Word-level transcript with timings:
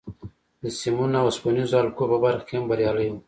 د 0.61 0.63
سیمونو 0.79 1.15
او 1.21 1.25
اوسپنیزو 1.29 1.79
حلقو 1.81 2.03
په 2.11 2.17
برخه 2.23 2.43
کې 2.47 2.53
هم 2.57 2.65
بریالی 2.69 3.07
و 3.09 3.15